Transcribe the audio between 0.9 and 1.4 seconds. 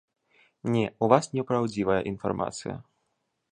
у вас